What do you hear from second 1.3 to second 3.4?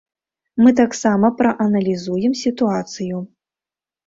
прааналізуем сітуацыю.